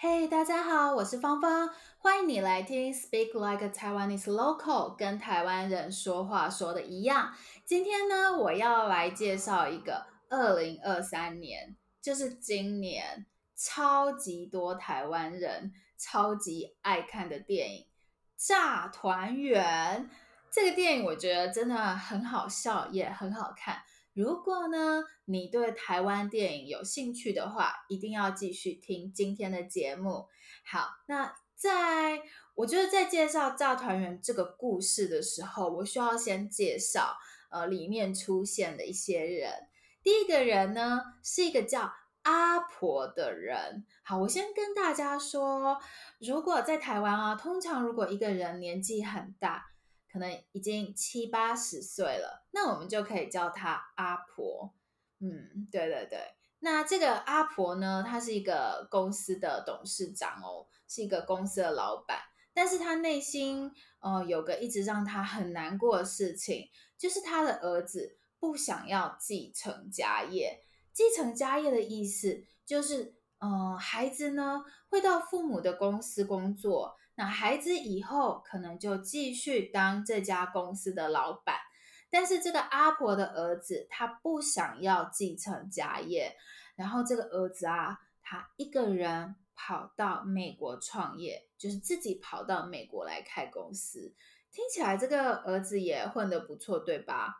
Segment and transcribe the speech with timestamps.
[0.00, 7.34] 嘿大家好，我是芳芳，欢迎你来听 Speak Like a Taiwanese Local，跟台湾人说话说的一样。
[7.64, 13.26] 今天呢，我要来介绍一个二零二三年，就是今年
[13.56, 17.82] 超级多台湾人超级爱看的电影
[18.36, 20.08] 《炸团圆》。
[20.48, 23.82] 这个电影我觉得真的很好笑，也很好看。
[24.18, 30.26] 如果呢，你对台湾电影有兴趣的话，一定要继续听今天的节目。
[30.64, 32.20] 好，那在
[32.56, 37.16] 我觉得在介绍《炸团圆》这个故事的时候，我需要先介绍
[37.50, 39.52] 呃里面出现的一些人。
[40.02, 41.92] 第一个人呢，是一个叫
[42.22, 43.86] 阿婆的人。
[44.02, 45.78] 好，我先跟大家说，
[46.18, 49.66] 如果在台湾啊，通常如果一个人年纪很大，
[50.18, 54.74] 可能已经七八十岁了，那我们就可以叫她阿婆。
[55.20, 56.18] 嗯，对对对。
[56.58, 62.18] 那这个阿婆呢，她是一个公司的董事长哦，是一个公司的老板。
[62.52, 70.64] 但是她内心，呃，有个一直让她很难过的事情，就是她的儿子不想要继承家业。
[70.92, 76.96] 继承家业的意思就是，嗯、孩子呢会到父母的公司工作。
[77.18, 81.56] 那孩子以后可能就继续当这家公司的老板，
[82.10, 86.36] 但是这个阿婆的儿子他不想要继承家业，
[86.76, 94.14] 然后这个儿子啊，他一个人跑到美国创业，就是自己跑到美国来开公司。
[94.52, 97.34] 听起来这个儿子也混得不错，对吧？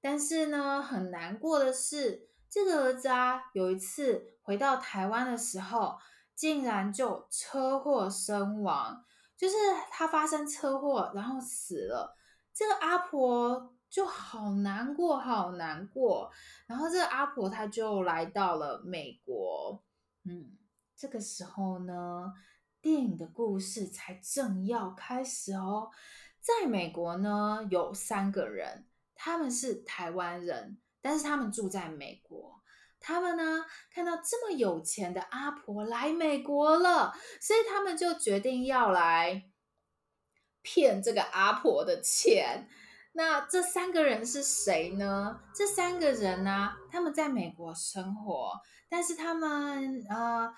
[0.00, 5.98] 但是呢，很难过的是，这个儿子啊，有一次回到台湾的时候，
[6.36, 9.02] 竟然就车祸身亡。
[9.36, 9.54] 就是
[9.90, 12.16] 他发生车祸，然后死了，
[12.54, 16.30] 这个阿婆就好难过，好难过。
[16.66, 19.84] 然后这个阿婆她就来到了美国，
[20.24, 20.56] 嗯，
[20.96, 22.32] 这个时候呢，
[22.80, 25.90] 电影的故事才正要开始哦。
[26.40, 32.62] 在美国呢，有三个人，他们是台湾人，但是他们住在美国。
[33.06, 39.44] 他们呢，看到这么有钱的阿婆来美国了，所以他们就决定要来
[40.60, 42.68] 骗这个阿婆的钱。
[43.12, 45.40] 那这三个人是谁呢？
[45.54, 50.52] 这三个人呢，他们在美国生活，但是他们呃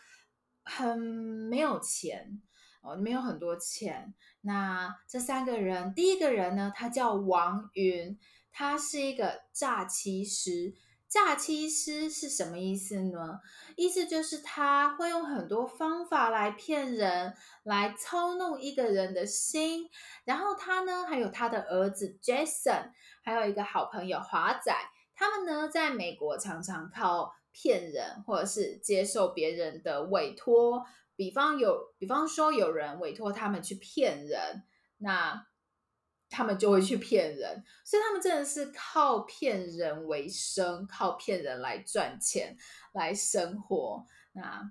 [0.65, 2.41] 很没有钱
[2.81, 4.15] 哦，没有很多钱。
[4.41, 8.19] 那这三个人，第一个人呢，他叫王云，
[8.51, 10.73] 他是一个诈欺师。
[11.09, 13.41] 诈欺师是什么意思呢？
[13.77, 19.89] 意思就是他会用很多方法来骗人，来操弄一个人的心。
[20.25, 22.91] 然后他呢，还有他的儿子 Jason，
[23.25, 24.71] 还有一个好朋友华仔，
[25.15, 30.85] 他们呢在美国常常靠骗人，或者是接受别人的委托。
[31.17, 34.63] 比方有，比方说有人委托他们去骗人，
[34.99, 35.48] 那。
[36.31, 42.57] 他们就会去骗人，所以他们真的是靠骗人为生，靠骗人来赚钱
[42.93, 44.05] 来生活。
[44.33, 44.71] 那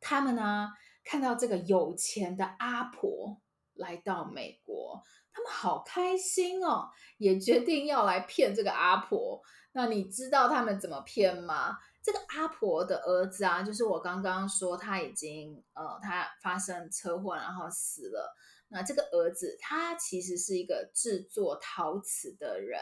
[0.00, 0.70] 他们呢，
[1.04, 3.40] 看到这个有钱的阿婆
[3.74, 5.02] 来到美国，
[5.32, 6.88] 他们好开心哦，
[7.18, 9.42] 也决定要来骗这个阿婆。
[9.72, 11.76] 那你知道他们怎么骗吗？
[12.02, 18.34] 这个阿婆的儿子啊，就是我刚刚说他已经呃，他发生车祸然后死了。
[18.72, 22.80] 那这个儿子，他其实是一个制作陶瓷的人。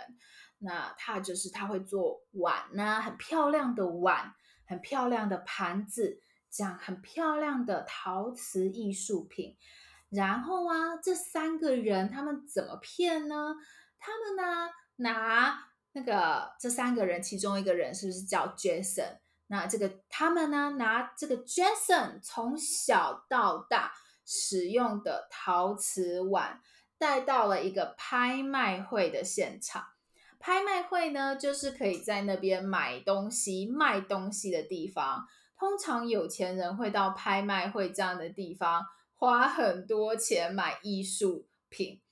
[0.61, 4.35] 那他就是他会做碗呢、啊，很漂亮的碗，
[4.67, 9.57] 很漂亮的盘子，这样很漂亮的陶瓷艺术品。
[10.11, 13.55] 然后啊，这三个人他们怎么骗呢？
[13.99, 19.19] 他们呢，拿那个这三个人，其中一个人是不是叫 Jason？
[19.47, 23.93] 那这个他们呢，拿这个 Jason 从小到大。
[24.31, 26.61] 使用的陶瓷碗
[26.99, 29.87] 带到了一个拍卖会的现场。
[30.39, 35.27] 拍卖会呢，就是可以在那边买东西、卖东西的地方。
[35.59, 38.85] 通常有钱人会到拍卖会这样的地方
[39.17, 42.03] 花很多钱买艺术品。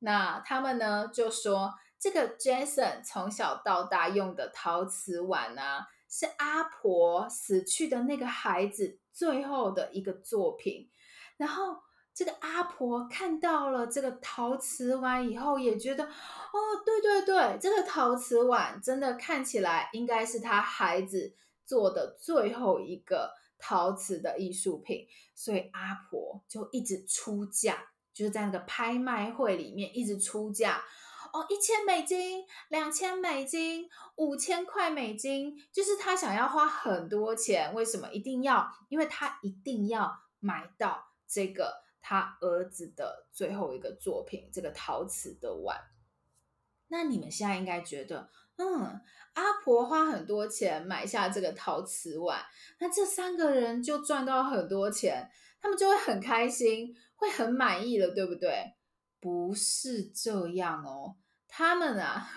[0.00, 10.90] 那他们呢，就说这个 Jason 从小到大用的陶瓷碗啊，是阿婆死去的那个孩子最后的一个作品。
[11.40, 11.74] 然后
[12.12, 21.34] 这个阿婆看到了这个陶瓷碗以后，也觉得，哦，对对对，这个陶瓷碗真的看起来应该是他孩子
[21.64, 27.78] 做的最后一个陶瓷的艺术品，所以阿婆就一直出价，
[28.12, 30.82] 就是在那个拍卖会里面一直出价，
[31.32, 38.70] 哦，一千美金，两千美金，五千块美金，就是他想要花很多钱，为什么一定要？
[38.90, 40.20] 因为他一定要。
[40.42, 45.78] 买到这个他儿子的最后一个作品，这个陶瓷的碗。
[46.88, 49.00] 那你们现在应该觉得，嗯，
[49.34, 52.44] 阿婆花很多钱买下这个陶瓷碗，
[52.80, 55.30] 那这三个人就赚到很多钱，
[55.60, 58.74] 他们就会很开心，会很满意了，对不对？
[59.20, 61.16] 不是这样哦，
[61.46, 62.28] 他们啊，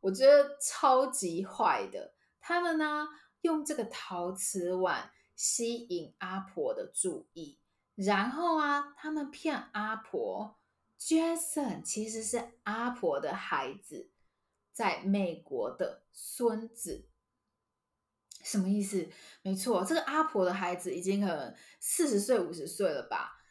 [0.00, 3.06] 我觉得超级坏的，他们呢，
[3.42, 7.60] 用这个陶瓷碗吸引阿婆的注意，
[7.96, 10.56] 然后啊，他们骗阿婆。
[10.98, 14.10] Jason 其实是阿婆的孩子，
[14.72, 17.10] 在美国的孙子，
[18.42, 19.06] 什么意思？
[19.42, 23.42] 没错，这个阿婆的孩子已经可能四十岁、五十岁了吧？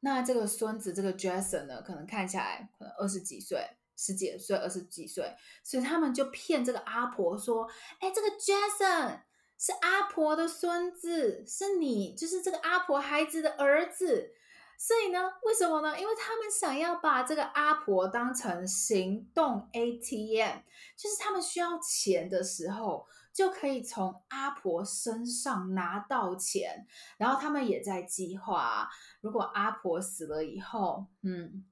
[0.00, 3.62] 那这个孙子，这个 Jason 呢，可能看起来可能二十几岁、
[3.96, 7.70] 十几岁、二十几岁，所以他们就骗这个阿婆说
[8.00, 9.20] ：“哎，这个 Jason
[9.58, 14.32] 是阿婆的孙子，是你，就是这个阿婆孩子的儿子。”
[14.76, 15.98] 所以呢，为什么呢？
[15.98, 20.58] 因为他们想要把这个阿婆当成行动 ATM，
[20.96, 26.86] 就是他们需要钱的时候，就可以从阿婆身上拿到钱。
[27.16, 28.90] 然后他们也在计划，
[29.20, 31.64] 如果阿婆死了以后，嗯，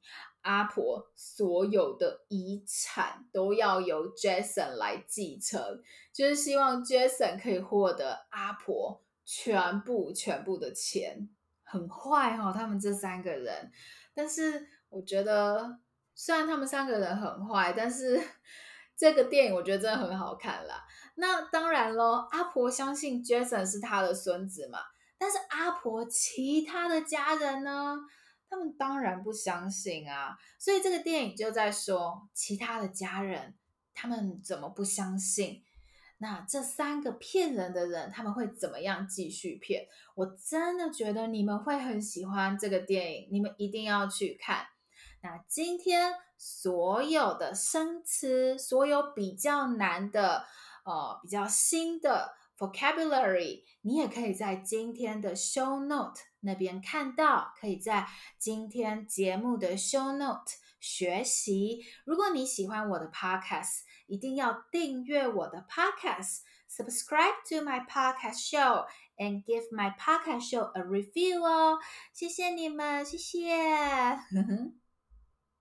[0.43, 11.29] 阿婆所有的遗产都要由 Jason 来继承，就是希望 Jason 可以获得阿婆全部全部的钱。
[11.65, 13.73] 很坏、哦，他们这三个人，
[14.13, 15.79] 但是我觉得
[16.15, 18.21] 虽然他们三个人很坏，但是
[18.95, 20.85] 这个电影我觉得真的很好看啦。
[21.15, 24.81] 那当然喽，阿婆相信 Jason 是他的孙子嘛，
[25.17, 27.97] 但是阿婆其他的家人呢，
[28.53, 30.37] 他们当然不相信啊。
[30.59, 33.55] 所以这个电影就在说，其他的家人
[33.95, 35.63] 他们怎么不相信？
[36.19, 39.89] 那这三个骗人的人，他们会怎么样继续骗？
[40.15, 44.67] 我真的觉得你们会很喜欢这个电影，你们一定要去看。
[45.23, 50.45] 那今天所有的生词，所有比较难的，
[50.85, 58.07] 呃，比较新的 vocabulary，你也可以在今天的 show note 那边看到，可以在
[58.39, 61.85] 今天节目的 show note 学习。
[62.05, 71.79] 如果你喜欢我的 podcast，一定要订阅我的 podcast，subscribe to my podcast show，and give my podcast show a review 哦，
[72.13, 73.57] 谢谢你们，谢谢。